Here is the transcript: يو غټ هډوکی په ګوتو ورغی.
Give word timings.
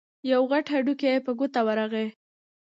يو 0.31 0.41
غټ 0.51 0.65
هډوکی 0.73 1.13
په 1.25 1.31
ګوتو 1.39 1.59
ورغی. 1.67 2.07